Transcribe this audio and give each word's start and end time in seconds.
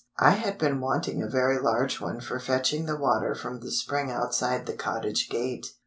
I 0.17 0.31
had 0.31 0.57
been 0.57 0.79
wanting 0.81 1.21
a 1.21 1.27
very 1.29 1.59
large 1.59 2.01
one 2.01 2.21
for 2.21 2.39
fetching 2.39 2.87
the 2.87 2.95
water 2.97 3.35
from 3.35 3.59
the 3.59 3.69
spring 3.69 4.09
outside 4.09 4.65
the 4.65 4.73
cottage 4.73 5.29
gate. 5.29 5.67